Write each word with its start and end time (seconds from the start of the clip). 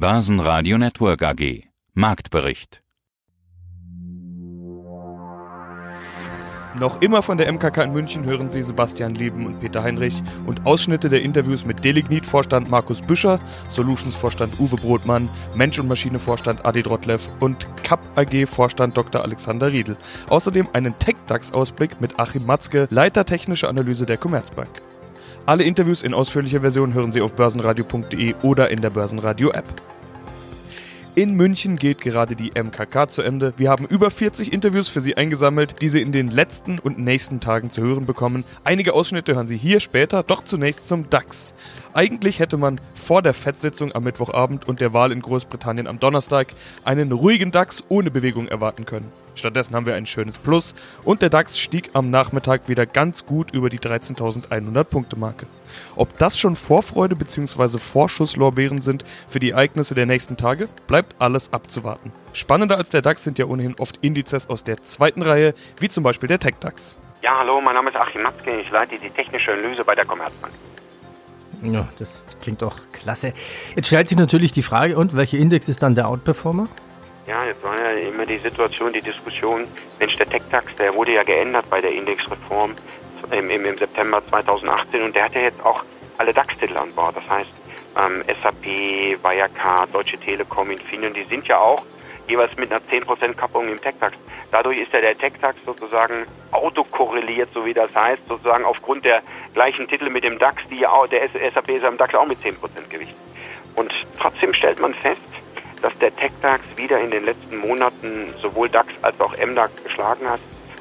Börsenradio 0.00 0.78
Network 0.78 1.22
AG. 1.22 1.64
Marktbericht. 1.92 2.82
Noch 6.78 7.02
immer 7.02 7.20
von 7.20 7.36
der 7.36 7.52
MKK 7.52 7.82
in 7.82 7.92
München 7.92 8.24
hören 8.24 8.50
Sie 8.50 8.62
Sebastian 8.62 9.14
Leben 9.14 9.44
und 9.44 9.60
Peter 9.60 9.82
Heinrich 9.82 10.22
und 10.46 10.64
Ausschnitte 10.64 11.10
der 11.10 11.20
Interviews 11.20 11.66
mit 11.66 11.84
Delignit-Vorstand 11.84 12.70
Markus 12.70 13.02
Büscher, 13.02 13.40
Solutions-Vorstand 13.68 14.58
Uwe 14.58 14.76
Brotmann, 14.76 15.28
Mensch- 15.54 15.78
und 15.78 15.88
Maschine-Vorstand 15.88 16.64
Adi 16.64 16.82
Drotlev 16.82 17.28
und 17.40 17.66
CAP 17.82 18.00
AG-Vorstand 18.16 18.96
Dr. 18.96 19.22
Alexander 19.22 19.70
Riedel. 19.70 19.98
Außerdem 20.30 20.66
einen 20.72 20.98
Tech-DAX-Ausblick 20.98 22.00
mit 22.00 22.18
Achim 22.18 22.46
Matzke, 22.46 22.88
Leiter 22.90 23.26
technische 23.26 23.68
Analyse 23.68 24.06
der 24.06 24.16
Commerzbank. 24.16 24.80
Alle 25.50 25.64
Interviews 25.64 26.04
in 26.04 26.14
ausführlicher 26.14 26.60
Version 26.60 26.94
hören 26.94 27.10
Sie 27.10 27.20
auf 27.20 27.32
börsenradio.de 27.32 28.36
oder 28.44 28.70
in 28.70 28.82
der 28.82 28.90
Börsenradio-App. 28.90 29.64
In 31.16 31.34
München 31.34 31.74
geht 31.74 32.00
gerade 32.00 32.36
die 32.36 32.52
MKK 32.54 33.10
zu 33.10 33.20
Ende. 33.22 33.52
Wir 33.56 33.68
haben 33.68 33.84
über 33.84 34.12
40 34.12 34.52
Interviews 34.52 34.88
für 34.88 35.00
Sie 35.00 35.16
eingesammelt, 35.16 35.82
die 35.82 35.88
Sie 35.88 36.00
in 36.00 36.12
den 36.12 36.28
letzten 36.28 36.78
und 36.78 37.00
nächsten 37.00 37.40
Tagen 37.40 37.70
zu 37.70 37.82
hören 37.82 38.06
bekommen. 38.06 38.44
Einige 38.62 38.94
Ausschnitte 38.94 39.34
hören 39.34 39.48
Sie 39.48 39.56
hier 39.56 39.80
später, 39.80 40.22
doch 40.22 40.44
zunächst 40.44 40.86
zum 40.86 41.10
DAX. 41.10 41.52
Eigentlich 41.94 42.38
hätte 42.38 42.56
man 42.56 42.80
vor 42.94 43.20
der 43.20 43.34
FED-Sitzung 43.34 43.92
am 43.92 44.04
Mittwochabend 44.04 44.68
und 44.68 44.80
der 44.80 44.92
Wahl 44.92 45.10
in 45.10 45.20
Großbritannien 45.20 45.88
am 45.88 45.98
Donnerstag 45.98 46.46
einen 46.84 47.10
ruhigen 47.10 47.50
DAX 47.50 47.82
ohne 47.88 48.12
Bewegung 48.12 48.46
erwarten 48.46 48.86
können. 48.86 49.10
Stattdessen 49.40 49.74
haben 49.74 49.86
wir 49.86 49.94
ein 49.94 50.06
schönes 50.06 50.38
Plus 50.38 50.74
und 51.02 51.22
der 51.22 51.30
DAX 51.30 51.58
stieg 51.58 51.90
am 51.94 52.10
Nachmittag 52.10 52.68
wieder 52.68 52.86
ganz 52.86 53.26
gut 53.26 53.50
über 53.50 53.70
die 53.70 53.78
13.100 53.80 54.84
Punkte 54.84 55.16
Marke. 55.16 55.46
Ob 55.96 56.16
das 56.18 56.38
schon 56.38 56.56
Vorfreude 56.56 57.16
bzw. 57.16 57.78
Vorschusslorbeeren 57.78 58.82
sind 58.82 59.04
für 59.28 59.40
die 59.40 59.50
Ereignisse 59.50 59.94
der 59.94 60.06
nächsten 60.06 60.36
Tage, 60.36 60.68
bleibt 60.86 61.16
alles 61.18 61.52
abzuwarten. 61.52 62.12
Spannender 62.32 62.76
als 62.76 62.90
der 62.90 63.02
DAX 63.02 63.24
sind 63.24 63.38
ja 63.38 63.46
ohnehin 63.46 63.74
oft 63.78 63.96
Indizes 64.02 64.48
aus 64.48 64.62
der 64.62 64.84
zweiten 64.84 65.22
Reihe, 65.22 65.54
wie 65.78 65.88
zum 65.88 66.04
Beispiel 66.04 66.28
der 66.28 66.38
Tech-DAX. 66.38 66.94
Ja, 67.22 67.38
hallo, 67.38 67.60
mein 67.60 67.74
Name 67.74 67.90
ist 67.90 67.96
Achim 67.96 68.22
Matzke, 68.22 68.60
ich 68.60 68.70
leite 68.70 68.98
die 68.98 69.10
technische 69.10 69.52
Analyse 69.52 69.84
bei 69.84 69.94
der 69.94 70.04
Commerzbank. 70.04 70.52
Ja, 71.62 71.88
das 71.98 72.24
klingt 72.40 72.62
doch 72.62 72.76
klasse. 72.92 73.34
Jetzt 73.76 73.88
stellt 73.88 74.08
sich 74.08 74.16
natürlich 74.16 74.52
die 74.52 74.62
Frage, 74.62 74.96
und 74.96 75.16
welcher 75.16 75.38
Index 75.38 75.68
ist 75.68 75.82
dann 75.82 75.94
der 75.94 76.08
Outperformer? 76.08 76.68
Ja, 77.30 77.44
jetzt 77.44 77.62
war 77.62 77.78
ja 77.78 78.08
immer 78.08 78.26
die 78.26 78.38
Situation, 78.38 78.92
die 78.92 79.00
Diskussion, 79.00 79.68
Mensch, 80.00 80.16
der 80.16 80.28
Tech-DAX, 80.28 80.74
der 80.74 80.92
wurde 80.96 81.12
ja 81.12 81.22
geändert 81.22 81.64
bei 81.70 81.80
der 81.80 81.92
Indexreform 81.92 82.74
im, 83.30 83.50
im, 83.50 83.66
im, 83.66 83.78
September 83.78 84.20
2018 84.30 85.00
und 85.00 85.14
der 85.14 85.26
hat 85.26 85.34
ja 85.36 85.42
jetzt 85.42 85.64
auch 85.64 85.84
alle 86.18 86.32
DAX-Titel 86.32 86.76
an 86.76 86.92
Bord. 86.92 87.16
Das 87.16 87.28
heißt, 87.28 87.50
ähm, 87.96 88.24
SAP, 88.42 89.22
Wirecard, 89.22 89.94
Deutsche 89.94 90.18
Telekom, 90.18 90.72
Infineon, 90.72 91.14
die 91.14 91.22
sind 91.22 91.46
ja 91.46 91.60
auch 91.60 91.84
jeweils 92.26 92.56
mit 92.56 92.72
einer 92.72 92.80
10% 92.80 93.34
Kappung 93.34 93.68
im 93.68 93.80
Tech-DAX. 93.80 94.18
Dadurch 94.50 94.78
ist 94.78 94.92
ja 94.92 95.00
der 95.00 95.16
Tech-DAX 95.16 95.56
sozusagen 95.64 96.26
autokorreliert, 96.50 97.50
so 97.54 97.64
wie 97.64 97.74
das 97.74 97.94
heißt, 97.94 98.26
sozusagen 98.26 98.64
aufgrund 98.64 99.04
der 99.04 99.22
gleichen 99.54 99.86
Titel 99.86 100.10
mit 100.10 100.24
dem 100.24 100.36
DAX, 100.40 100.64
die 100.68 100.80
ja 100.80 100.90
auch, 100.90 101.06
der 101.06 101.28
SAP 101.28 101.68
ist 101.68 101.84
am 101.84 101.96
DAX 101.96 102.12
auch 102.12 102.26
mit 102.26 102.40
10% 102.40 102.56
Gewicht. 102.88 103.14
Und 103.76 103.92
trotzdem 104.18 104.52
stellt 104.52 104.80
man 104.80 104.94
fest, 104.94 105.20
dass 105.82 105.96
der 105.98 106.14
Tech-DAX 106.14 106.62
wieder 106.76 107.00
in 107.00 107.10
den 107.10 107.24
letzten 107.24 107.58
Monaten 107.58 108.32
sowohl 108.38 108.68
DAX 108.68 108.88
als 109.02 109.20
auch 109.20 109.36
MDAX 109.36 109.82
geschlagen 109.82 110.28
hat 110.28 110.40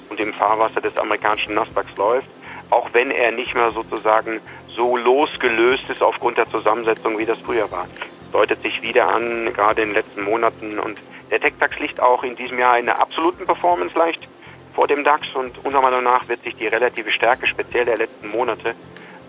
und 0.09 0.19
im 0.19 0.33
Fahrwasser 0.33 0.81
des 0.81 0.97
amerikanischen 0.97 1.55
Nasdaqs 1.55 1.95
läuft, 1.97 2.29
auch 2.69 2.89
wenn 2.93 3.11
er 3.11 3.31
nicht 3.31 3.55
mehr 3.55 3.71
sozusagen 3.71 4.41
so 4.67 4.97
losgelöst 4.97 5.89
ist 5.89 6.01
aufgrund 6.01 6.37
der 6.37 6.49
Zusammensetzung, 6.49 7.17
wie 7.17 7.25
das 7.25 7.39
früher 7.39 7.71
war. 7.71 7.87
Deutet 8.31 8.61
sich 8.61 8.81
wieder 8.81 9.07
an, 9.07 9.51
gerade 9.53 9.81
in 9.81 9.89
den 9.89 9.95
letzten 9.95 10.23
Monaten. 10.23 10.77
Und 10.77 10.99
der 11.31 11.39
Tech-DAX 11.39 11.79
liegt 11.79 11.99
auch 11.99 12.23
in 12.23 12.35
diesem 12.35 12.59
Jahr 12.59 12.77
in 12.77 12.85
der 12.85 12.99
absoluten 12.99 13.45
Performance 13.45 13.97
leicht 13.97 14.27
vor 14.75 14.87
dem 14.87 15.03
DAX 15.03 15.27
und 15.35 15.57
unserer 15.65 15.81
Meinung 15.81 16.03
nach 16.03 16.27
wird 16.27 16.43
sich 16.43 16.55
die 16.55 16.67
relative 16.67 17.11
Stärke, 17.11 17.47
speziell 17.47 17.85
der 17.85 17.97
letzten 17.97 18.29
Monate, 18.29 18.75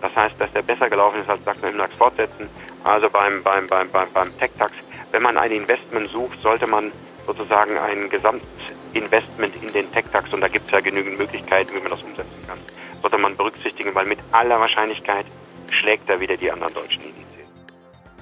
das 0.01 0.15
heißt, 0.15 0.39
dass 0.39 0.51
der 0.53 0.61
besser 0.61 0.89
gelaufen 0.89 1.19
ist 1.19 1.29
als 1.29 1.43
DAX 1.43 1.61
und 1.61 1.75
MDAX 1.75 1.95
fortsetzen. 1.95 2.49
Also 2.83 3.09
beim, 3.09 3.43
beim, 3.43 3.67
beim, 3.67 3.89
beim, 3.89 4.07
beim 4.13 4.37
Tech-DAX 4.37 4.71
wenn 5.11 5.21
man 5.21 5.37
ein 5.37 5.51
Investment 5.51 6.09
sucht, 6.09 6.41
sollte 6.41 6.67
man 6.67 6.91
sozusagen 7.25 7.77
ein 7.77 8.09
Gesamtinvestment 8.09 9.55
in 9.61 9.71
den 9.73 9.91
Tech-DAX, 9.91 10.33
und 10.33 10.41
da 10.41 10.47
gibt 10.47 10.65
es 10.65 10.71
ja 10.71 10.79
genügend 10.79 11.17
Möglichkeiten, 11.17 11.73
wie 11.75 11.79
man 11.79 11.91
das 11.91 12.01
umsetzen 12.01 12.43
kann, 12.47 12.57
sollte 13.01 13.17
man 13.17 13.35
berücksichtigen, 13.35 13.93
weil 13.93 14.05
mit 14.05 14.19
aller 14.31 14.59
Wahrscheinlichkeit 14.59 15.25
schlägt 15.69 16.09
er 16.09 16.19
wieder 16.19 16.37
die 16.37 16.51
anderen 16.51 16.73
deutschen 16.73 17.03
Indizes. 17.03 17.49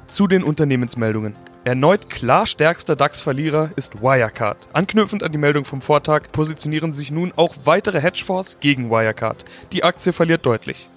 Zu 0.07 0.27
den 0.27 0.44
Unternehmensmeldungen. 0.44 1.35
Erneut 1.66 2.09
klar 2.09 2.47
stärkster 2.47 2.95
DAX-Verlierer 2.95 3.71
ist 3.75 4.01
Wirecard. 4.01 4.57
Anknüpfend 4.73 5.23
an 5.23 5.31
die 5.31 5.38
Meldung 5.38 5.66
vom 5.66 5.81
Vortag 5.81 6.31
positionieren 6.31 6.94
sich 6.94 7.11
nun 7.11 7.33
auch 7.35 7.53
weitere 7.66 8.00
Hedgefonds 8.01 8.59
gegen 8.59 8.89
Wirecard. 8.89 9.44
Die 9.73 9.83
Aktie 9.83 10.13
verliert 10.13 10.45
deutlich. 10.45 10.89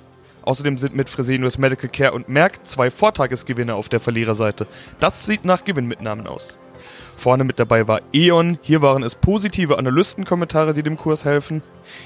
Außerdem 0.42 0.78
sind 0.78 0.94
mit 0.94 1.08
Fresenius 1.08 1.58
Medical 1.58 1.88
Care 1.88 2.12
und 2.12 2.28
Merck 2.28 2.66
zwei 2.66 2.90
Vortagesgewinner 2.90 3.76
auf 3.76 3.88
der 3.88 4.00
Verliererseite. 4.00 4.66
Das 5.00 5.26
sieht 5.26 5.44
nach 5.44 5.64
Gewinnmitnahmen 5.64 6.26
aus. 6.26 6.58
Vorne 7.16 7.44
mit 7.44 7.60
dabei 7.60 7.86
war 7.86 8.00
E.ON, 8.12 8.58
hier 8.62 8.82
waren 8.82 9.04
es 9.04 9.14
positive 9.14 9.78
Analystenkommentare, 9.78 10.74
die 10.74 10.82
dem 10.82 10.96
Kurs 10.96 11.24
helfen. 11.24 11.62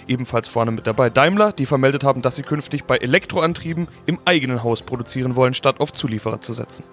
Ebenfalls 0.07 0.49
vorne 0.49 0.73
mit 0.73 0.87
dabei 0.87 1.09
Daimler, 1.09 1.53
die 1.53 1.65
vermeldet 1.65 2.05
haben, 2.05 2.21
dass 2.21 2.37
sie 2.37 2.43
künftig 2.43 2.85
bei 2.85 2.99
Elektroantrieben 2.99 3.89
im 4.05 4.19
eigenen 4.27 4.63
Haus 4.63 4.83
produzieren 4.83 5.35
wollen, 5.35 5.55
statt 5.55 5.81
auf 5.81 5.93
Zulieferer 5.93 6.43
zu 6.43 6.53
setzen. 6.53 6.85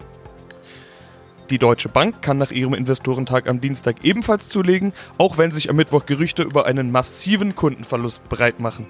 Die 1.50 1.58
Deutsche 1.58 1.90
Bank 1.90 2.22
kann 2.22 2.38
nach 2.38 2.52
ihrem 2.52 2.74
Investorentag 2.74 3.50
am 3.50 3.60
Dienstag 3.60 3.98
ebenfalls 4.04 4.48
zulegen, 4.48 4.94
auch 5.18 5.38
wenn 5.38 5.52
sich 5.52 5.70
am 5.70 5.76
Mittwoch 5.76 6.06
Gerüchte 6.06 6.44
über 6.44 6.66
einen 6.66 6.92
massiven 6.92 7.56
Kundenverlust 7.56 8.28
breit 8.30 8.62
machen. 8.62 8.88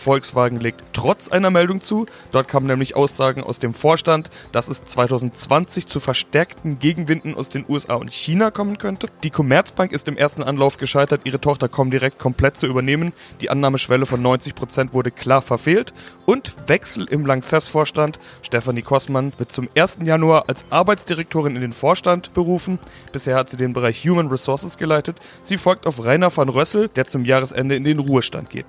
Volkswagen 0.00 0.58
legt 0.58 0.82
trotz 0.92 1.28
einer 1.28 1.50
Meldung 1.50 1.80
zu. 1.80 2.06
Dort 2.32 2.48
kamen 2.48 2.66
nämlich 2.66 2.96
Aussagen 2.96 3.42
aus 3.42 3.58
dem 3.58 3.74
Vorstand, 3.74 4.30
dass 4.52 4.68
es 4.68 4.84
2020 4.84 5.86
zu 5.86 6.00
verstärkten 6.00 6.78
Gegenwinden 6.78 7.34
aus 7.36 7.48
den 7.48 7.64
USA 7.68 7.94
und 7.94 8.12
China 8.12 8.50
kommen 8.50 8.78
könnte. 8.78 9.08
Die 9.22 9.30
Commerzbank 9.30 9.92
ist 9.92 10.08
im 10.08 10.16
ersten 10.16 10.42
Anlauf 10.42 10.78
gescheitert, 10.78 11.22
ihre 11.24 11.40
Tochter 11.40 11.68
Comdirect 11.68 12.18
komplett 12.18 12.56
zu 12.56 12.66
übernehmen. 12.66 13.12
Die 13.40 13.50
Annahmeschwelle 13.50 14.06
von 14.06 14.22
90 14.22 14.54
Prozent 14.54 14.92
wurde 14.92 15.10
klar 15.10 15.42
verfehlt. 15.42 15.92
Und 16.26 16.54
Wechsel 16.66 17.04
im 17.04 17.26
Lanxess-Vorstand. 17.26 18.18
Stefanie 18.42 18.82
Kossmann 18.82 19.32
wird 19.38 19.52
zum 19.52 19.68
1. 19.74 19.98
Januar 20.02 20.44
als 20.48 20.64
Arbeitsdirektorin 20.70 21.56
in 21.56 21.62
den 21.62 21.72
Vorstand 21.72 22.32
berufen. 22.34 22.78
Bisher 23.12 23.36
hat 23.36 23.50
sie 23.50 23.56
den 23.56 23.72
Bereich 23.72 24.04
Human 24.04 24.28
Resources 24.28 24.78
geleitet. 24.78 25.16
Sie 25.42 25.56
folgt 25.56 25.86
auf 25.86 26.04
Rainer 26.04 26.34
van 26.34 26.48
Rössel, 26.48 26.88
der 26.88 27.06
zum 27.06 27.24
Jahresende 27.24 27.76
in 27.76 27.84
den 27.84 27.98
Ruhestand 27.98 28.50
geht. 28.50 28.66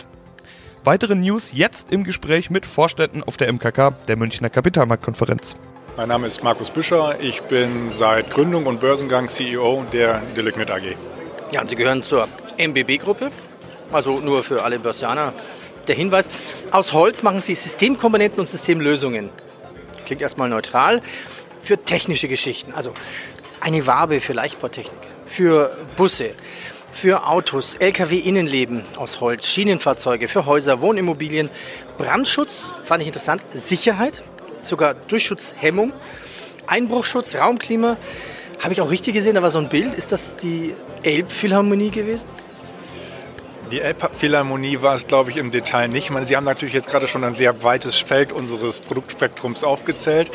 Weitere 0.83 1.13
News 1.13 1.51
jetzt 1.53 1.91
im 1.91 2.03
Gespräch 2.03 2.49
mit 2.49 2.65
Vorständen 2.65 3.21
auf 3.21 3.37
der 3.37 3.53
MKK, 3.53 3.93
der 4.07 4.17
Münchner 4.17 4.49
Kapitalmarktkonferenz. 4.49 5.55
Mein 5.95 6.09
Name 6.09 6.25
ist 6.25 6.43
Markus 6.43 6.71
Büscher. 6.71 7.19
Ich 7.19 7.43
bin 7.43 7.91
seit 7.91 8.31
Gründung 8.31 8.65
und 8.65 8.79
Börsengang 8.79 9.29
CEO 9.29 9.85
der 9.93 10.21
Delignit 10.35 10.71
AG. 10.71 10.95
Ja, 11.51 11.61
und 11.61 11.69
Sie 11.69 11.75
gehören 11.75 12.01
zur 12.01 12.27
MBB-Gruppe, 12.57 13.29
also 13.91 14.19
nur 14.19 14.41
für 14.41 14.63
alle 14.63 14.79
Börsianer. 14.79 15.33
Der 15.87 15.93
Hinweis, 15.93 16.31
aus 16.71 16.93
Holz 16.93 17.21
machen 17.21 17.41
Sie 17.41 17.53
Systemkomponenten 17.53 18.39
und 18.39 18.49
Systemlösungen. 18.49 19.29
Klingt 20.07 20.23
erstmal 20.23 20.49
neutral. 20.49 21.01
Für 21.61 21.77
technische 21.77 22.27
Geschichten, 22.27 22.73
also 22.73 22.95
eine 23.59 23.85
Wabe 23.85 24.19
für 24.19 24.33
Leichtbautechnik, 24.33 24.97
für 25.27 25.77
Busse, 25.95 26.31
für 26.93 27.27
Autos, 27.27 27.75
Lkw-Innenleben 27.79 28.83
aus 28.97 29.21
Holz, 29.21 29.47
Schienenfahrzeuge, 29.47 30.27
für 30.27 30.45
Häuser, 30.45 30.81
Wohnimmobilien, 30.81 31.49
Brandschutz, 31.97 32.71
fand 32.83 33.01
ich 33.01 33.07
interessant, 33.07 33.41
Sicherheit, 33.53 34.21
sogar 34.63 34.93
Durchschutzhemmung, 34.93 35.93
Einbruchschutz, 36.67 37.35
Raumklima. 37.35 37.97
Habe 38.59 38.73
ich 38.73 38.81
auch 38.81 38.91
richtig 38.91 39.13
gesehen, 39.13 39.35
da 39.35 39.41
war 39.41 39.51
so 39.51 39.59
ein 39.59 39.69
Bild. 39.69 39.95
Ist 39.95 40.11
das 40.11 40.37
die 40.37 40.73
Elbphilharmonie 41.03 41.89
gewesen? 41.89 42.27
Die 43.71 43.79
Elbphilharmonie 43.79 44.81
war 44.81 44.95
es, 44.95 45.07
glaube 45.07 45.31
ich, 45.31 45.37
im 45.37 45.49
Detail 45.49 45.87
nicht. 45.87 46.05
Ich 46.05 46.09
meine, 46.09 46.25
Sie 46.25 46.35
haben 46.35 46.43
natürlich 46.43 46.73
jetzt 46.73 46.89
gerade 46.89 47.07
schon 47.07 47.23
ein 47.23 47.33
sehr 47.33 47.63
weites 47.63 47.95
Feld 47.95 48.33
unseres 48.33 48.81
Produktspektrums 48.81 49.63
aufgezählt. 49.63 50.29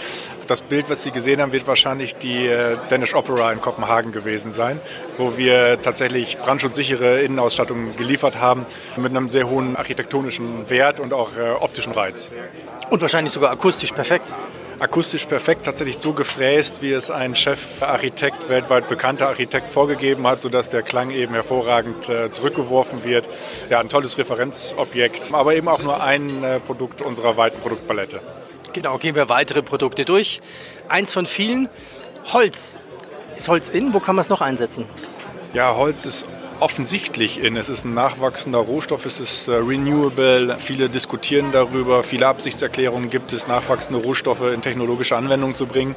Das 0.46 0.62
Bild, 0.62 0.88
was 0.88 1.02
Sie 1.02 1.10
gesehen 1.10 1.42
haben, 1.42 1.52
wird 1.52 1.66
wahrscheinlich 1.66 2.16
die 2.16 2.46
äh, 2.46 2.78
Danish 2.88 3.14
Opera 3.14 3.52
in 3.52 3.60
Kopenhagen 3.60 4.10
gewesen 4.10 4.52
sein, 4.52 4.80
wo 5.18 5.36
wir 5.36 5.82
tatsächlich 5.82 6.38
brandschutzsichere 6.38 7.20
Innenausstattung 7.20 7.94
geliefert 7.94 8.40
haben 8.40 8.64
mit 8.96 9.10
einem 9.14 9.28
sehr 9.28 9.50
hohen 9.50 9.76
architektonischen 9.76 10.70
Wert 10.70 10.98
und 10.98 11.12
auch 11.12 11.36
äh, 11.36 11.50
optischen 11.50 11.92
Reiz. 11.92 12.30
Und 12.88 13.02
wahrscheinlich 13.02 13.34
sogar 13.34 13.50
akustisch 13.50 13.92
perfekt 13.92 14.32
akustisch 14.78 15.26
perfekt, 15.26 15.64
tatsächlich 15.64 15.98
so 15.98 16.12
gefräst, 16.12 16.82
wie 16.82 16.92
es 16.92 17.10
ein 17.10 17.34
Chefarchitekt, 17.34 18.48
weltweit 18.48 18.88
bekannter 18.88 19.28
Architekt 19.28 19.70
vorgegeben 19.70 20.26
hat, 20.26 20.40
sodass 20.40 20.70
der 20.70 20.82
Klang 20.82 21.10
eben 21.10 21.34
hervorragend 21.34 22.08
äh, 22.08 22.30
zurückgeworfen 22.30 23.04
wird. 23.04 23.28
Ja, 23.70 23.80
ein 23.80 23.88
tolles 23.88 24.18
Referenzobjekt, 24.18 25.32
aber 25.32 25.54
eben 25.54 25.68
auch 25.68 25.82
nur 25.82 26.02
ein 26.02 26.42
äh, 26.42 26.60
Produkt 26.60 27.02
unserer 27.02 27.36
weiten 27.36 27.60
Produktpalette. 27.60 28.20
Genau, 28.72 28.98
gehen 28.98 29.14
wir 29.14 29.28
weitere 29.28 29.62
Produkte 29.62 30.04
durch. 30.04 30.40
Eins 30.88 31.12
von 31.12 31.26
vielen, 31.26 31.68
Holz. 32.32 32.76
Ist 33.36 33.48
Holz 33.48 33.68
in? 33.68 33.94
Wo 33.94 34.00
kann 34.00 34.16
man 34.16 34.22
es 34.22 34.28
noch 34.28 34.40
einsetzen? 34.40 34.86
Ja, 35.54 35.74
Holz 35.74 36.04
ist 36.04 36.26
offensichtlich 36.60 37.42
in. 37.42 37.56
Es 37.56 37.68
ist 37.68 37.84
ein 37.84 37.94
nachwachsender 37.94 38.58
Rohstoff, 38.58 39.06
es 39.06 39.20
ist 39.20 39.48
äh, 39.48 39.54
renewable. 39.54 40.56
Viele 40.58 40.88
diskutieren 40.88 41.52
darüber, 41.52 42.02
viele 42.02 42.26
Absichtserklärungen 42.26 43.10
gibt 43.10 43.32
es, 43.32 43.46
nachwachsende 43.46 44.02
Rohstoffe 44.02 44.42
in 44.42 44.62
technologische 44.62 45.16
Anwendung 45.16 45.54
zu 45.54 45.66
bringen. 45.66 45.94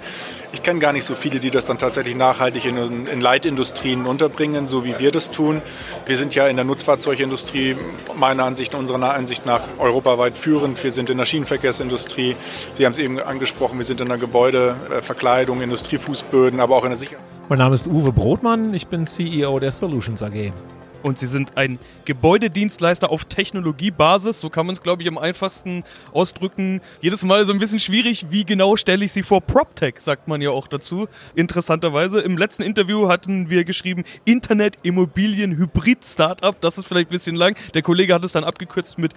Ich 0.51 0.63
kenne 0.63 0.79
gar 0.79 0.93
nicht 0.93 1.05
so 1.05 1.15
viele, 1.15 1.39
die 1.39 1.51
das 1.51 1.65
dann 1.65 1.77
tatsächlich 1.77 2.15
nachhaltig 2.15 2.65
in, 2.65 3.07
in 3.07 3.21
Leitindustrien 3.21 4.05
unterbringen, 4.05 4.67
so 4.67 4.83
wie 4.83 4.97
wir 4.99 5.11
das 5.11 5.31
tun. 5.31 5.61
Wir 6.05 6.17
sind 6.17 6.35
ja 6.35 6.47
in 6.47 6.55
der 6.55 6.65
Nutzfahrzeugindustrie 6.65 7.77
meiner 8.15 8.43
Ansicht, 8.43 8.75
unserer 8.75 9.13
Ansicht 9.13 9.45
nach 9.45 9.61
europaweit 9.77 10.37
führend. 10.37 10.83
Wir 10.83 10.91
sind 10.91 11.09
in 11.09 11.17
der 11.17 11.25
Schienenverkehrsindustrie. 11.25 12.35
Sie 12.75 12.85
haben 12.85 12.91
es 12.91 12.97
eben 12.97 13.19
angesprochen, 13.19 13.77
wir 13.77 13.85
sind 13.85 14.01
in 14.01 14.07
der 14.07 14.17
Gebäudeverkleidung, 14.17 15.61
Industriefußböden, 15.61 16.59
aber 16.59 16.75
auch 16.75 16.83
in 16.83 16.89
der 16.89 16.97
Sicherheit. 16.97 17.38
Mein 17.49 17.57
Name 17.57 17.73
ist 17.73 17.87
Uwe 17.87 18.11
Brotmann, 18.11 18.75
ich 18.75 18.85
bin 18.85 19.07
CEO 19.07 19.57
der 19.57 19.71
Solutions 19.71 20.21
AG. 20.21 20.53
Und 21.01 21.17
sie 21.17 21.25
sind 21.25 21.57
ein 21.57 21.79
Gebäudedienstleister 22.05 23.09
auf 23.09 23.25
Technologiebasis. 23.25 24.39
So 24.39 24.51
kann 24.51 24.67
man 24.67 24.73
es, 24.73 24.83
glaube 24.83 25.01
ich, 25.01 25.07
am 25.07 25.17
einfachsten 25.17 25.83
ausdrücken. 26.13 26.79
Jedes 27.01 27.23
Mal 27.23 27.45
so 27.45 27.51
ein 27.51 27.57
bisschen 27.57 27.79
schwierig, 27.79 28.27
wie 28.29 28.45
genau 28.45 28.77
stelle 28.77 29.03
ich 29.03 29.13
sie 29.13 29.23
vor. 29.23 29.41
PropTech 29.41 29.95
sagt 29.99 30.27
man 30.27 30.41
ja 30.41 30.51
auch 30.51 30.67
dazu. 30.67 31.07
Interessanterweise, 31.33 32.19
im 32.19 32.37
letzten 32.37 32.61
Interview 32.61 33.07
hatten 33.07 33.49
wir 33.49 33.63
geschrieben, 33.63 34.03
Internet, 34.25 34.77
Immobilien, 34.83 35.57
Hybrid, 35.57 36.05
Startup. 36.05 36.59
Das 36.61 36.77
ist 36.77 36.87
vielleicht 36.87 37.09
ein 37.09 37.13
bisschen 37.13 37.35
lang. 37.35 37.55
Der 37.73 37.81
Kollege 37.81 38.13
hat 38.13 38.23
es 38.23 38.33
dann 38.33 38.43
abgekürzt 38.43 38.99
mit 38.99 39.13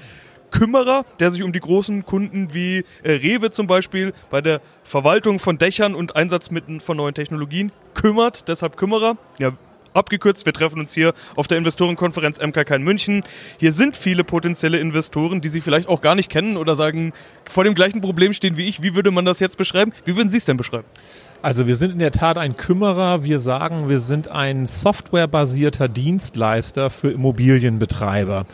Kümmerer, 0.52 1.04
der 1.18 1.32
sich 1.32 1.42
um 1.42 1.52
die 1.52 1.60
großen 1.60 2.06
Kunden 2.06 2.54
wie 2.54 2.84
äh, 3.02 3.12
Rewe 3.12 3.50
zum 3.50 3.66
Beispiel 3.66 4.12
bei 4.30 4.40
der 4.40 4.60
Verwaltung 4.84 5.40
von 5.40 5.58
Dächern 5.58 5.96
und 5.96 6.14
Einsatz 6.14 6.50
von 6.78 6.96
neuen 6.96 7.14
Technologien 7.14 7.72
kümmert. 7.94 8.46
Deshalb 8.46 8.76
Kümmerer. 8.76 9.16
Ja, 9.40 9.52
abgekürzt. 9.94 10.46
Wir 10.46 10.52
treffen 10.52 10.80
uns 10.80 10.94
hier 10.94 11.12
auf 11.36 11.48
der 11.48 11.58
Investorenkonferenz 11.58 12.40
MKK 12.40 12.76
in 12.76 12.82
München. 12.82 13.22
Hier 13.58 13.72
sind 13.72 13.96
viele 13.96 14.24
potenzielle 14.24 14.78
Investoren, 14.78 15.40
die 15.40 15.48
Sie 15.48 15.60
vielleicht 15.60 15.88
auch 15.88 16.00
gar 16.00 16.14
nicht 16.14 16.30
kennen 16.30 16.56
oder 16.56 16.74
sagen, 16.74 17.12
vor 17.44 17.64
dem 17.64 17.74
gleichen 17.74 18.00
Problem 18.00 18.32
stehen 18.32 18.56
wie 18.56 18.68
ich. 18.68 18.82
Wie 18.82 18.94
würde 18.94 19.10
man 19.10 19.24
das 19.24 19.40
jetzt 19.40 19.56
beschreiben? 19.56 19.92
Wie 20.04 20.16
würden 20.16 20.28
Sie 20.28 20.38
es 20.38 20.44
denn 20.44 20.56
beschreiben? 20.56 20.86
Also 21.42 21.66
wir 21.66 21.76
sind 21.76 21.92
in 21.92 21.98
der 21.98 22.12
Tat 22.12 22.38
ein 22.38 22.56
Kümmerer. 22.56 23.24
Wir 23.24 23.40
sagen, 23.40 23.88
wir 23.88 23.98
sind 23.98 24.28
ein 24.28 24.66
softwarebasierter 24.66 25.88
Dienstleister 25.88 26.88
für 26.88 27.10
Immobilienbetreiber. 27.10 28.46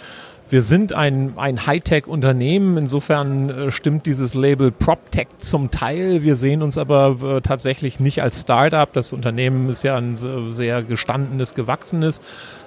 Wir 0.50 0.62
sind 0.62 0.94
ein, 0.94 1.34
ein 1.36 1.66
Hightech-Unternehmen. 1.66 2.78
Insofern 2.78 3.50
äh, 3.50 3.70
stimmt 3.70 4.06
dieses 4.06 4.32
Label 4.32 4.70
PropTech 4.70 5.28
zum 5.40 5.70
Teil. 5.70 6.22
Wir 6.22 6.36
sehen 6.36 6.62
uns 6.62 6.78
aber 6.78 7.16
äh, 7.22 7.40
tatsächlich 7.42 8.00
nicht 8.00 8.22
als 8.22 8.40
Startup. 8.40 8.90
Das 8.90 9.12
Unternehmen 9.12 9.68
ist 9.68 9.84
ja 9.84 9.96
ein 9.96 10.16
sehr 10.50 10.82
gestandenes, 10.82 11.54
gewachsenes. 11.54 12.22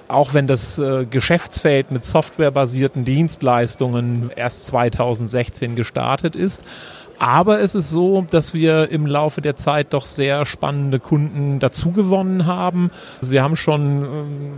Auch 0.06 0.32
wenn 0.32 0.46
das 0.46 0.78
äh, 0.78 1.06
Geschäftsfeld 1.06 1.90
mit 1.90 2.04
softwarebasierten 2.04 3.04
Dienstleistungen 3.04 4.30
erst 4.36 4.66
2016 4.66 5.74
gestartet 5.74 6.36
ist. 6.36 6.64
Aber 7.22 7.60
es 7.60 7.76
ist 7.76 7.88
so, 7.88 8.26
dass 8.28 8.52
wir 8.52 8.90
im 8.90 9.06
Laufe 9.06 9.40
der 9.40 9.54
Zeit 9.54 9.94
doch 9.94 10.06
sehr 10.06 10.44
spannende 10.44 10.98
Kunden 10.98 11.60
dazugewonnen 11.60 12.46
haben. 12.46 12.90
Sie 13.20 13.40
haben 13.40 13.54
schon 13.54 14.02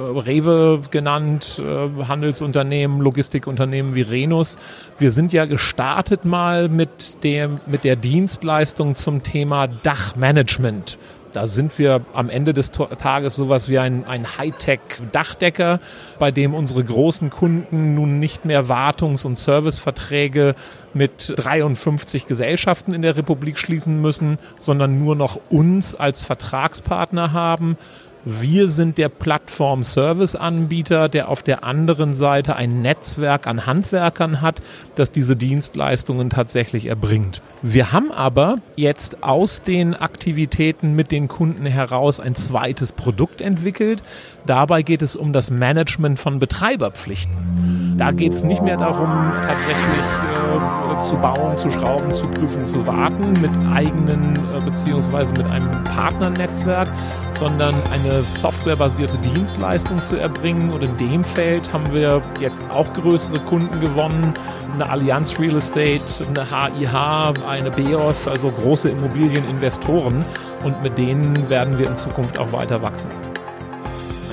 äh, 0.01 0.03
Rewe 0.03 0.81
genannt, 0.91 1.63
äh, 1.63 2.05
Handelsunternehmen, 2.07 3.03
Logistikunternehmen 3.03 3.95
wie 3.95 4.01
Renus. 4.01 4.57
Wir 4.99 5.11
sind 5.11 5.35
ja 5.35 5.45
gestartet 5.45 6.25
mal 6.25 6.71
mit, 6.71 7.23
dem, 7.23 7.61
mit 7.67 7.85
der 7.85 7.97
Dienstleistung 7.97 8.97
zum 8.97 9.23
Thema 9.23 9.67
Dachmanagement. 9.67 10.97
Da 11.35 11.49
sind 11.49 11.77
wir 11.81 12.03
am 12.13 12.31
Ende 12.31 12.55
des 12.55 12.71
Tages 12.71 13.35
sowas 13.35 13.69
wie 13.69 13.81
ein, 13.81 14.07
ein 14.07 14.39
Hightech-Dachdecker, 14.39 15.81
bei 16.21 16.31
dem 16.31 16.55
unsere 16.55 16.85
großen 16.85 17.29
Kunden 17.29 17.97
nun 17.97 18.21
nicht 18.21 18.45
mehr 18.45 18.69
Wartungs- 18.69 19.27
und 19.27 19.37
Serviceverträge 19.37 20.55
mit 20.95 21.35
53 21.37 22.29
Gesellschaften 22.29 22.95
in 22.95 23.03
der 23.03 23.17
Republik 23.17 23.59
schließen 23.59 24.01
müssen, 24.01 24.39
sondern 24.61 25.01
nur 25.01 25.17
noch 25.17 25.41
uns 25.51 25.97
als 25.97 26.23
Vertragspartner 26.23 27.33
haben 27.33 27.79
wir 28.25 28.69
sind 28.69 28.97
der 28.97 29.11
Plattform-Service-Anbieter, 29.11 31.09
der 31.09 31.29
auf 31.29 31.43
der 31.43 31.63
anderen 31.65 32.15
Seite 32.15 32.57
ein 32.57 32.81
Netzwerk 32.81 33.47
an 33.47 33.67
Handwerkern 33.67 34.41
hat, 34.41 34.63
das 34.95 35.11
diese 35.11 35.37
Dienstleistungen 35.37 36.31
tatsächlich 36.31 36.87
erbringt. 36.87 37.43
Wir 37.61 37.93
haben 37.93 38.11
aber 38.11 38.59
jetzt 38.77 39.23
aus 39.23 39.63
den 39.63 39.95
Aktivitäten 39.95 40.95
mit 40.95 41.13
den 41.13 41.29
Kunden 41.29 41.67
heraus 41.67 42.19
ein 42.21 42.35
zweites 42.35 42.93
Produkt 42.93 43.41
entwickelt. 43.41 44.03
Dabei 44.47 44.83
geht 44.83 45.03
es 45.03 45.17
um 45.17 45.33
das 45.33 45.51
Management 45.51 46.19
von 46.19 46.39
Betreiberpflichten. 46.39 47.94
Da 47.97 48.11
geht 48.11 48.33
es 48.33 48.43
nicht 48.43 48.61
mehr 48.61 48.77
darum, 48.77 49.33
tatsächlich 49.43 50.05
äh, 50.35 51.01
zu 51.03 51.17
bauen, 51.17 51.57
zu 51.57 51.71
schrauben, 51.71 52.13
zu 52.15 52.27
prüfen, 52.27 52.67
zu 52.67 52.85
warten 52.87 53.41
mit 53.41 53.51
eigenen 53.73 54.37
äh, 54.37 54.65
beziehungsweise 54.65 55.33
mit 55.35 55.47
einem 55.47 55.85
Partnernetzwerk, 55.85 56.89
sondern 57.33 57.75
eine 57.93 58.23
softwarebasierte 58.23 59.17
Dienstleistung 59.19 60.03
zu 60.03 60.17
erbringen. 60.17 60.71
Und 60.71 60.83
in 60.83 60.97
dem 60.97 61.23
Feld 61.23 61.73
haben 61.73 61.93
wir 61.93 62.21
jetzt 62.41 62.69
auch 62.71 62.93
größere 62.95 63.39
Kunden 63.41 63.81
gewonnen. 63.81 64.35
Eine 64.75 64.91
Allianz 64.91 65.39
Real 65.39 65.57
Estate, 65.57 66.01
eine 66.29 66.51
HIH, 66.51 67.47
eine 67.49 67.71
BEOS, 67.71 68.27
also 68.27 68.51
große 68.51 68.89
Immobilieninvestoren. 68.89 70.25
Und 70.65 70.83
mit 70.83 70.99
denen 70.99 71.49
werden 71.49 71.79
wir 71.79 71.87
in 71.87 71.95
Zukunft 71.95 72.39
auch 72.39 72.51
weiter 72.51 72.83
wachsen. 72.83 73.11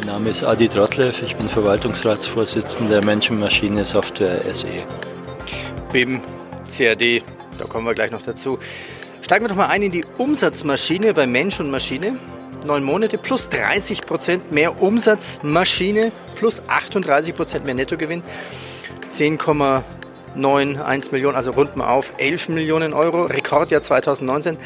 Mein 0.02 0.16
Name 0.16 0.30
ist 0.32 0.44
Adi 0.44 0.68
Trotlev, 0.68 1.22
ich 1.22 1.36
bin 1.36 1.48
Verwaltungsratsvorsitzender 1.48 2.96
der 2.96 3.06
Menschenmaschine 3.06 3.86
Software 3.86 4.42
SE. 4.52 4.66
BIM, 5.94 6.22
CAD, 6.76 7.22
da 7.60 7.66
kommen 7.66 7.86
wir 7.86 7.94
gleich 7.94 8.10
noch 8.10 8.24
dazu. 8.24 8.58
Steigen 9.22 9.44
wir 9.44 9.50
doch 9.50 9.56
mal 9.56 9.68
ein 9.68 9.84
in 9.84 9.92
die 9.92 10.04
Umsatzmaschine 10.18 11.14
bei 11.14 11.28
Mensch 11.28 11.60
und 11.60 11.70
Maschine 11.70 12.18
neun 12.66 12.84
Monate 12.84 13.20
plus 13.20 13.50
30 13.50 14.02
Prozent 14.02 14.52
mehr 14.52 14.82
Umsatzmaschine 14.82 16.12
plus 16.36 16.64
38 16.68 17.36
Prozent 17.36 17.66
mehr 17.66 17.76
Nettogewinn. 17.76 18.24
10,91 19.14 21.12
Millionen, 21.12 21.36
also 21.36 21.52
rund 21.52 21.76
mal 21.76 21.90
auf 21.90 22.12
11 22.18 22.50
Millionen 22.50 22.94
Euro. 22.94 23.26
Rekordjahr 23.26 23.84
2019. 23.84 24.58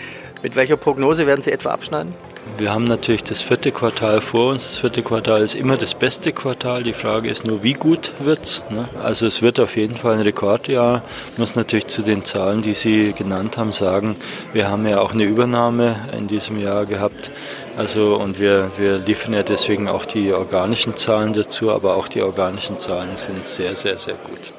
Mit 0.43 0.55
welcher 0.55 0.77
Prognose 0.77 1.27
werden 1.27 1.41
Sie 1.41 1.51
etwa 1.51 1.71
abschneiden? 1.71 2.15
Wir 2.57 2.73
haben 2.73 2.85
natürlich 2.85 3.23
das 3.23 3.41
vierte 3.41 3.73
Quartal 3.73 4.21
vor 4.21 4.51
uns. 4.51 4.69
Das 4.69 4.77
vierte 4.79 5.03
Quartal 5.03 5.41
ist 5.41 5.55
immer 5.55 5.75
das 5.75 5.93
beste 5.93 6.31
Quartal. 6.31 6.83
Die 6.83 6.93
Frage 6.93 7.29
ist 7.29 7.43
nur, 7.43 7.63
wie 7.63 7.73
gut 7.73 8.13
wird's. 8.19 8.63
Ne? 8.69 8.87
Also 9.03 9.25
es 9.25 9.41
wird 9.41 9.59
auf 9.59 9.75
jeden 9.75 9.97
Fall 9.97 10.13
ein 10.13 10.21
Rekordjahr. 10.21 11.03
Ich 11.33 11.37
muss 11.37 11.55
natürlich 11.55 11.87
zu 11.87 12.01
den 12.01 12.23
Zahlen, 12.23 12.61
die 12.61 12.73
Sie 12.73 13.11
genannt 13.11 13.57
haben, 13.57 13.73
sagen, 13.73 14.15
wir 14.53 14.69
haben 14.69 14.87
ja 14.87 15.01
auch 15.01 15.13
eine 15.13 15.25
Übernahme 15.25 16.07
in 16.17 16.27
diesem 16.27 16.57
Jahr 16.59 16.85
gehabt. 16.85 17.29
Also 17.75 18.15
und 18.15 18.39
wir, 18.39 18.71
wir 18.77 18.99
liefern 18.99 19.33
ja 19.33 19.43
deswegen 19.43 19.89
auch 19.89 20.05
die 20.05 20.31
organischen 20.31 20.95
Zahlen 20.95 21.33
dazu, 21.33 21.71
aber 21.71 21.97
auch 21.97 22.07
die 22.07 22.21
organischen 22.21 22.79
Zahlen 22.79 23.17
sind 23.17 23.45
sehr, 23.45 23.75
sehr, 23.75 23.97
sehr 23.97 24.15
gut. 24.15 24.53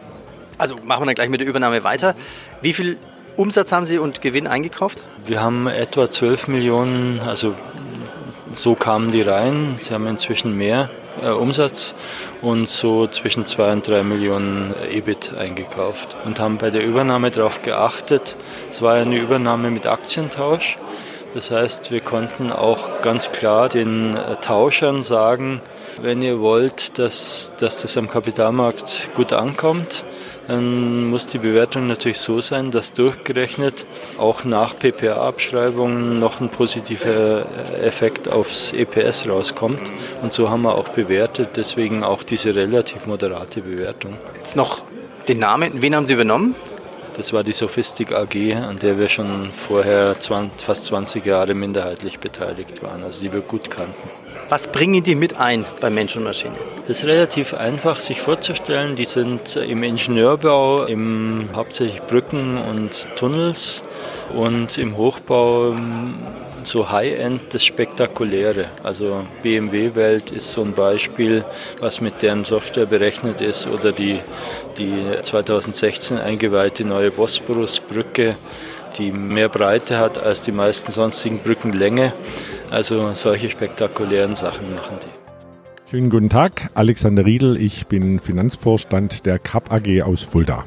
Also 0.58 0.74
machen 0.84 1.02
wir 1.02 1.06
dann 1.06 1.14
gleich 1.14 1.30
mit 1.30 1.40
der 1.40 1.48
Übernahme 1.48 1.82
weiter. 1.82 2.14
Wie 2.60 2.74
viel 2.74 2.98
Umsatz 3.36 3.70
haben 3.70 3.86
Sie 3.86 3.98
und 3.98 4.22
Gewinn 4.22 4.46
eingekauft? 4.46 5.02
Wir 5.26 5.42
haben 5.42 5.66
etwa 5.66 6.10
12 6.10 6.48
Millionen, 6.48 7.20
also 7.20 7.54
so 8.56 8.74
kamen 8.74 9.10
die 9.10 9.22
rein. 9.22 9.78
Sie 9.80 9.92
haben 9.92 10.06
inzwischen 10.06 10.56
mehr 10.56 10.88
äh, 11.22 11.28
Umsatz 11.28 11.94
und 12.40 12.68
so 12.68 13.06
zwischen 13.06 13.46
2 13.46 13.72
und 13.72 13.88
3 13.88 14.02
Millionen 14.02 14.74
EBIT 14.90 15.34
eingekauft 15.36 16.16
und 16.24 16.40
haben 16.40 16.58
bei 16.58 16.70
der 16.70 16.82
Übernahme 16.82 17.30
darauf 17.30 17.62
geachtet. 17.62 18.36
Es 18.70 18.80
war 18.80 18.94
eine 18.94 19.18
Übernahme 19.18 19.70
mit 19.70 19.86
Aktientausch. 19.86 20.78
Das 21.34 21.50
heißt, 21.50 21.90
wir 21.90 22.00
konnten 22.00 22.50
auch 22.50 23.02
ganz 23.02 23.30
klar 23.30 23.68
den 23.68 24.16
äh, 24.16 24.36
Tauschern 24.36 25.02
sagen, 25.02 25.60
wenn 26.00 26.22
ihr 26.22 26.40
wollt, 26.40 26.98
dass, 26.98 27.52
dass 27.58 27.82
das 27.82 27.96
am 27.98 28.08
Kapitalmarkt 28.08 29.10
gut 29.14 29.34
ankommt, 29.34 30.02
dann 30.48 31.06
muss 31.06 31.26
die 31.26 31.38
Bewertung 31.38 31.86
natürlich 31.86 32.18
so 32.18 32.40
sein, 32.40 32.70
dass 32.70 32.92
durchgerechnet 32.92 33.84
auch 34.18 34.44
nach 34.44 34.78
PPA-Abschreibungen 34.78 36.18
noch 36.18 36.40
ein 36.40 36.48
positiver 36.48 37.46
äh, 37.46 37.86
Effekt 37.86 38.28
aufs 38.30 38.72
EPS 38.72 39.28
rauskommt. 39.28 39.80
Und 40.22 40.32
so 40.32 40.50
haben 40.50 40.62
wir 40.62 40.74
auch 40.74 40.88
bewertet, 40.88 41.50
deswegen 41.56 42.04
auch 42.04 42.22
diese 42.22 42.54
relativ 42.54 43.06
moderate 43.06 43.60
Bewertung. 43.60 44.16
Jetzt 44.36 44.56
noch 44.56 44.82
den 45.28 45.40
Namen, 45.40 45.82
wen 45.82 45.96
haben 45.96 46.06
Sie 46.06 46.14
übernommen? 46.14 46.54
Das 47.16 47.32
war 47.32 47.42
die 47.42 47.52
Sophistik 47.52 48.12
AG, 48.12 48.54
an 48.54 48.78
der 48.78 48.98
wir 48.98 49.08
schon 49.08 49.50
vorher 49.52 50.18
20, 50.18 50.62
fast 50.62 50.84
20 50.84 51.24
Jahre 51.24 51.54
minderheitlich 51.54 52.18
beteiligt 52.18 52.82
waren, 52.82 53.02
also 53.02 53.22
die 53.22 53.32
wir 53.32 53.40
gut 53.40 53.70
kannten. 53.70 54.10
Was 54.50 54.66
bringen 54.66 55.02
die 55.02 55.14
mit 55.14 55.38
ein 55.38 55.64
bei 55.80 55.88
Mensch 55.88 56.14
und 56.14 56.24
Maschine? 56.24 56.54
Das 56.86 56.98
ist 56.98 57.04
relativ 57.06 57.54
einfach 57.54 58.00
sich 58.00 58.20
vorzustellen. 58.20 58.96
Die 58.96 59.06
sind 59.06 59.56
im 59.56 59.82
Ingenieurbau, 59.82 60.84
im 60.84 61.48
hauptsächlich 61.54 62.02
Brücken 62.02 62.58
und 62.58 63.08
Tunnels 63.16 63.82
und 64.34 64.76
im 64.76 64.98
Hochbau 64.98 65.74
so 66.66 66.90
High-End 66.90 67.54
das 67.54 67.64
Spektakuläre. 67.64 68.66
Also 68.82 69.24
BMW-Welt 69.42 70.30
ist 70.30 70.52
so 70.52 70.62
ein 70.62 70.72
Beispiel, 70.72 71.44
was 71.80 72.00
mit 72.00 72.22
deren 72.22 72.44
Software 72.44 72.86
berechnet 72.86 73.40
ist 73.40 73.66
oder 73.66 73.92
die, 73.92 74.20
die 74.78 75.06
2016 75.22 76.18
eingeweihte 76.18 76.84
neue 76.84 77.10
Bosporus-Brücke, 77.10 78.36
die 78.98 79.12
mehr 79.12 79.48
Breite 79.48 79.98
hat 79.98 80.18
als 80.18 80.42
die 80.42 80.52
meisten 80.52 80.90
sonstigen 80.90 81.38
Brückenlänge. 81.38 82.12
Also 82.70 83.12
solche 83.14 83.48
spektakulären 83.50 84.34
Sachen 84.34 84.74
machen 84.74 84.98
die. 85.02 85.90
Schönen 85.90 86.10
guten 86.10 86.28
Tag, 86.28 86.70
Alexander 86.74 87.24
Riedel, 87.24 87.60
ich 87.60 87.86
bin 87.86 88.18
Finanzvorstand 88.18 89.24
der 89.24 89.38
CAP 89.38 89.70
AG 89.70 90.02
aus 90.02 90.22
Fulda. 90.22 90.64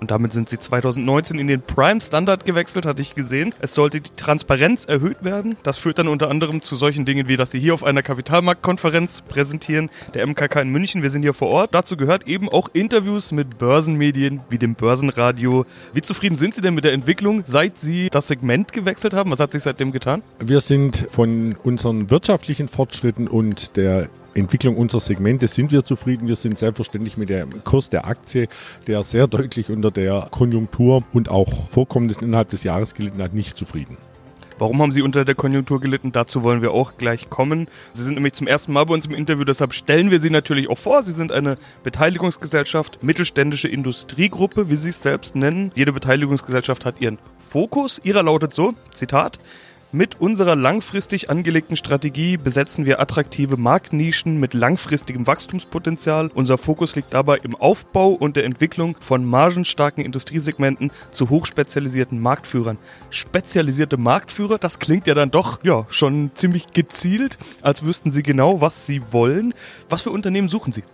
Und 0.00 0.10
damit 0.10 0.32
sind 0.32 0.48
sie 0.48 0.58
2019 0.58 1.38
in 1.38 1.46
den 1.46 1.60
Prime 1.60 2.00
Standard 2.00 2.46
gewechselt, 2.46 2.86
hatte 2.86 3.02
ich 3.02 3.14
gesehen. 3.14 3.54
Es 3.60 3.74
sollte 3.74 4.00
die 4.00 4.10
Transparenz 4.16 4.86
erhöht 4.86 5.22
werden. 5.24 5.56
Das 5.62 5.78
führt 5.78 5.98
dann 5.98 6.08
unter 6.08 6.30
anderem 6.30 6.62
zu 6.62 6.76
solchen 6.76 7.04
Dingen 7.04 7.28
wie, 7.28 7.36
dass 7.36 7.50
sie 7.50 7.60
hier 7.60 7.74
auf 7.74 7.84
einer 7.84 8.02
Kapitalmarktkonferenz 8.02 9.22
präsentieren, 9.22 9.90
der 10.14 10.26
MKK 10.26 10.62
in 10.62 10.70
München. 10.70 11.02
Wir 11.02 11.10
sind 11.10 11.22
hier 11.22 11.34
vor 11.34 11.48
Ort. 11.48 11.74
Dazu 11.74 11.96
gehört 11.96 12.28
eben 12.28 12.48
auch 12.48 12.68
Interviews 12.72 13.30
mit 13.30 13.58
Börsenmedien 13.58 14.40
wie 14.48 14.58
dem 14.58 14.74
Börsenradio. 14.74 15.66
Wie 15.92 16.02
zufrieden 16.02 16.36
sind 16.36 16.54
Sie 16.54 16.62
denn 16.62 16.74
mit 16.74 16.84
der 16.84 16.92
Entwicklung, 16.92 17.42
seit 17.46 17.78
Sie 17.78 18.08
das 18.10 18.28
Segment 18.28 18.72
gewechselt 18.72 19.12
haben? 19.12 19.30
Was 19.30 19.40
hat 19.40 19.52
sich 19.52 19.62
seitdem 19.62 19.92
getan? 19.92 20.22
Wir 20.38 20.62
sind 20.62 21.06
von 21.10 21.56
unseren 21.62 22.10
wirtschaftlichen 22.10 22.68
Fortschritten 22.68 23.28
und 23.28 23.76
der 23.76 24.08
Entwicklung 24.34 24.76
unserer 24.76 25.00
Segmente 25.00 25.48
sind 25.48 25.72
wir 25.72 25.84
zufrieden. 25.84 26.28
Wir 26.28 26.36
sind 26.36 26.58
selbstverständlich 26.58 27.16
mit 27.16 27.28
dem 27.28 27.64
Kurs 27.64 27.90
der 27.90 28.06
Aktie, 28.06 28.48
der 28.86 29.02
sehr 29.02 29.26
deutlich 29.26 29.70
unter 29.70 29.90
der 29.90 30.28
Konjunktur 30.30 31.02
und 31.12 31.28
auch 31.28 31.68
Vorkommnissen 31.68 32.24
innerhalb 32.24 32.50
des 32.50 32.62
Jahres 32.62 32.94
gelitten 32.94 33.22
hat, 33.22 33.34
nicht 33.34 33.56
zufrieden. 33.56 33.96
Warum 34.60 34.82
haben 34.82 34.92
Sie 34.92 35.00
unter 35.00 35.24
der 35.24 35.34
Konjunktur 35.34 35.80
gelitten? 35.80 36.12
Dazu 36.12 36.42
wollen 36.42 36.60
wir 36.60 36.72
auch 36.72 36.98
gleich 36.98 37.30
kommen. 37.30 37.66
Sie 37.94 38.02
sind 38.02 38.14
nämlich 38.14 38.34
zum 38.34 38.46
ersten 38.46 38.74
Mal 38.74 38.84
bei 38.84 38.92
uns 38.92 39.06
im 39.06 39.14
Interview, 39.14 39.44
deshalb 39.44 39.72
stellen 39.72 40.10
wir 40.10 40.20
Sie 40.20 40.28
natürlich 40.28 40.68
auch 40.68 40.76
vor. 40.76 41.02
Sie 41.02 41.14
sind 41.14 41.32
eine 41.32 41.56
Beteiligungsgesellschaft, 41.82 43.02
mittelständische 43.02 43.68
Industriegruppe, 43.68 44.68
wie 44.68 44.76
Sie 44.76 44.90
es 44.90 45.00
selbst 45.00 45.34
nennen. 45.34 45.72
Jede 45.74 45.92
Beteiligungsgesellschaft 45.94 46.84
hat 46.84 47.00
ihren 47.00 47.18
Fokus. 47.38 48.02
Ihrer 48.04 48.22
lautet 48.22 48.52
so, 48.52 48.74
Zitat, 48.92 49.40
mit 49.92 50.20
unserer 50.20 50.54
langfristig 50.54 51.30
angelegten 51.30 51.74
Strategie 51.74 52.36
besetzen 52.36 52.86
wir 52.86 53.00
attraktive 53.00 53.56
Marktnischen 53.56 54.38
mit 54.38 54.54
langfristigem 54.54 55.26
Wachstumspotenzial. 55.26 56.30
Unser 56.32 56.58
Fokus 56.58 56.94
liegt 56.94 57.12
dabei 57.12 57.38
im 57.38 57.56
Aufbau 57.56 58.10
und 58.10 58.36
der 58.36 58.44
Entwicklung 58.44 58.96
von 59.00 59.24
margenstarken 59.24 60.04
Industriesegmenten 60.04 60.92
zu 61.10 61.28
hochspezialisierten 61.28 62.20
Marktführern. 62.20 62.78
Spezialisierte 63.10 63.96
Marktführer, 63.96 64.58
das 64.58 64.78
klingt 64.78 65.08
ja 65.08 65.14
dann 65.14 65.32
doch 65.32 65.64
ja 65.64 65.86
schon 65.88 66.30
ziemlich 66.34 66.72
gezielt, 66.72 67.38
als 67.62 67.84
wüssten 67.84 68.10
Sie 68.10 68.22
genau, 68.22 68.60
was 68.60 68.86
Sie 68.86 69.02
wollen. 69.10 69.54
Was 69.88 70.02
für 70.02 70.10
Unternehmen 70.10 70.48
suchen 70.48 70.72
Sie? 70.72 70.84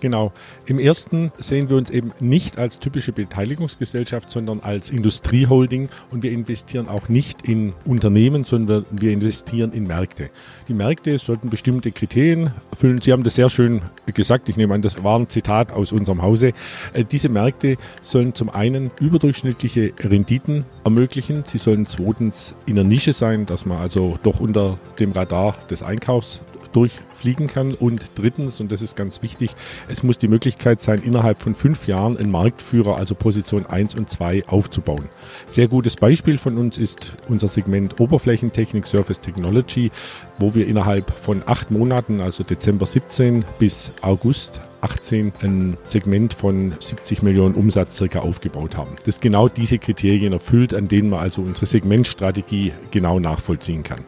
Genau. 0.00 0.32
Im 0.66 0.78
ersten 0.78 1.32
sehen 1.38 1.70
wir 1.70 1.76
uns 1.76 1.90
eben 1.90 2.12
nicht 2.20 2.58
als 2.58 2.78
typische 2.78 3.12
Beteiligungsgesellschaft, 3.12 4.30
sondern 4.30 4.60
als 4.60 4.90
Industrieholding 4.90 5.88
und 6.10 6.22
wir 6.22 6.32
investieren 6.32 6.88
auch 6.88 7.08
nicht 7.08 7.42
in 7.42 7.72
Unternehmen, 7.84 8.44
sondern 8.44 8.84
wir 8.90 9.12
investieren 9.12 9.72
in 9.72 9.84
Märkte. 9.84 10.30
Die 10.68 10.74
Märkte 10.74 11.18
sollten 11.18 11.48
bestimmte 11.50 11.92
Kriterien 11.92 12.50
erfüllen. 12.70 13.00
Sie 13.00 13.12
haben 13.12 13.22
das 13.22 13.36
sehr 13.36 13.48
schön 13.48 13.82
gesagt. 14.06 14.48
Ich 14.48 14.56
nehme 14.56 14.74
an, 14.74 14.82
das 14.82 15.02
war 15.02 15.18
ein 15.18 15.28
Zitat 15.28 15.72
aus 15.72 15.92
unserem 15.92 16.22
Hause. 16.22 16.52
Äh, 16.92 17.04
diese 17.04 17.28
Märkte 17.28 17.76
sollen 18.02 18.34
zum 18.34 18.50
einen 18.50 18.90
überdurchschnittliche 19.00 19.92
Renditen 20.00 20.64
ermöglichen. 20.84 21.44
Sie 21.46 21.58
sollen 21.58 21.86
zweitens 21.86 22.54
in 22.66 22.76
der 22.76 22.84
Nische 22.84 23.12
sein, 23.12 23.46
dass 23.46 23.66
man 23.66 23.78
also 23.78 24.18
doch 24.22 24.40
unter 24.40 24.78
dem 24.98 25.12
Radar 25.12 25.56
des 25.70 25.82
Einkaufs 25.82 26.40
durchfliegen 26.72 27.46
kann. 27.46 27.72
Und 27.72 28.12
drittens, 28.14 28.60
und 28.60 28.72
das 28.72 28.82
ist 28.82 28.96
ganz 28.96 29.22
wichtig, 29.22 29.54
es 29.88 30.02
muss 30.02 30.18
die 30.18 30.28
Möglichkeit 30.28 30.82
sein, 30.82 31.02
innerhalb 31.02 31.42
von 31.42 31.54
fünf 31.54 31.86
Jahren 31.86 32.16
einen 32.16 32.30
Marktführer, 32.30 32.96
also 32.96 33.14
Position 33.14 33.66
1 33.66 33.94
und 33.94 34.10
2, 34.10 34.44
aufzubauen. 34.46 35.08
Sehr 35.48 35.68
gutes 35.68 35.96
Beispiel 35.96 36.38
von 36.38 36.58
uns 36.58 36.78
ist 36.78 37.14
unser 37.28 37.48
Segment 37.48 38.00
Oberflächentechnik 38.00 38.86
Surface 38.86 39.20
Technology, 39.20 39.90
wo 40.38 40.54
wir 40.54 40.66
innerhalb 40.66 41.10
von 41.18 41.42
acht 41.46 41.70
Monaten, 41.70 42.20
also 42.20 42.44
Dezember 42.44 42.86
17 42.86 43.44
bis 43.58 43.92
August 44.02 44.60
18 44.80 45.32
ein 45.42 45.76
Segment 45.82 46.34
von 46.34 46.74
70 46.78 47.22
Millionen 47.22 47.54
Umsatz 47.54 47.96
circa 47.96 48.20
aufgebaut 48.20 48.76
haben. 48.76 48.96
Das 49.04 49.20
genau 49.20 49.48
diese 49.48 49.78
Kriterien 49.78 50.32
erfüllt, 50.32 50.74
an 50.74 50.88
denen 50.88 51.10
man 51.10 51.20
also 51.20 51.42
unsere 51.42 51.66
Segmentstrategie 51.66 52.72
genau 52.90 53.18
nachvollziehen 53.18 53.82
kann. 53.82 54.00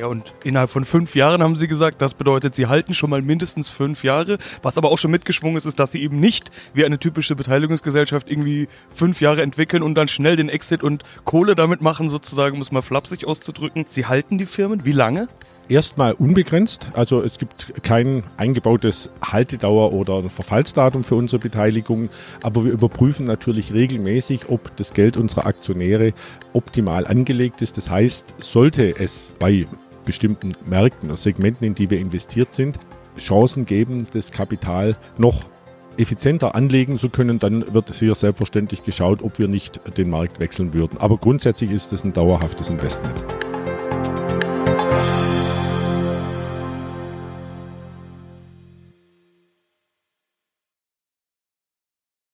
Ja, 0.00 0.06
und 0.06 0.32
innerhalb 0.44 0.70
von 0.70 0.86
fünf 0.86 1.14
Jahren 1.14 1.42
haben 1.42 1.56
sie 1.56 1.68
gesagt, 1.68 2.00
das 2.00 2.14
bedeutet, 2.14 2.54
sie 2.54 2.68
halten 2.68 2.94
schon 2.94 3.10
mal 3.10 3.20
mindestens 3.20 3.68
fünf 3.68 4.02
Jahre. 4.02 4.38
Was 4.62 4.78
aber 4.78 4.90
auch 4.90 4.96
schon 4.96 5.10
mitgeschwungen 5.10 5.58
ist, 5.58 5.66
ist, 5.66 5.78
dass 5.78 5.92
sie 5.92 6.02
eben 6.02 6.18
nicht 6.18 6.50
wie 6.72 6.86
eine 6.86 6.98
typische 6.98 7.36
Beteiligungsgesellschaft 7.36 8.30
irgendwie 8.30 8.66
fünf 8.88 9.20
Jahre 9.20 9.42
entwickeln 9.42 9.82
und 9.82 9.94
dann 9.96 10.08
schnell 10.08 10.36
den 10.36 10.48
Exit 10.48 10.82
und 10.82 11.04
Kohle 11.24 11.54
damit 11.54 11.82
machen, 11.82 12.08
sozusagen, 12.08 12.56
um 12.56 12.62
es 12.62 12.72
mal 12.72 12.80
flapsig 12.80 13.26
auszudrücken. 13.26 13.84
Sie 13.88 14.06
halten 14.06 14.38
die 14.38 14.46
Firmen. 14.46 14.86
Wie 14.86 14.92
lange? 14.92 15.28
erstmal 15.70 16.12
unbegrenzt. 16.12 16.88
Also 16.94 17.22
es 17.22 17.38
gibt 17.38 17.82
kein 17.82 18.24
eingebautes 18.36 19.10
Haltedauer 19.22 19.92
oder 19.92 20.28
Verfallsdatum 20.28 21.04
für 21.04 21.14
unsere 21.14 21.40
Beteiligung, 21.40 22.10
aber 22.42 22.64
wir 22.64 22.72
überprüfen 22.72 23.24
natürlich 23.24 23.72
regelmäßig, 23.72 24.48
ob 24.48 24.76
das 24.76 24.92
Geld 24.92 25.16
unserer 25.16 25.46
Aktionäre 25.46 26.12
optimal 26.52 27.06
angelegt 27.06 27.62
ist. 27.62 27.76
Das 27.76 27.88
heißt, 27.88 28.34
sollte 28.38 28.98
es 28.98 29.32
bei 29.38 29.66
bestimmten 30.04 30.52
Märkten 30.66 31.08
oder 31.08 31.16
Segmenten, 31.16 31.66
in 31.66 31.74
die 31.74 31.90
wir 31.90 31.98
investiert 31.98 32.52
sind, 32.54 32.78
Chancen 33.18 33.66
geben, 33.66 34.06
das 34.12 34.32
Kapital 34.32 34.96
noch 35.18 35.44
effizienter 35.96 36.54
anlegen 36.54 36.98
zu 36.98 37.10
können, 37.10 37.38
dann 37.38 37.74
wird 37.74 37.92
hier 37.94 38.14
selbstverständlich 38.14 38.82
geschaut, 38.82 39.22
ob 39.22 39.38
wir 39.38 39.48
nicht 39.48 39.80
den 39.98 40.08
Markt 40.08 40.40
wechseln 40.40 40.72
würden. 40.72 40.98
Aber 40.98 41.18
grundsätzlich 41.18 41.70
ist 41.70 41.92
es 41.92 42.04
ein 42.04 42.12
dauerhaftes 42.12 42.70
Investment. 42.70 43.22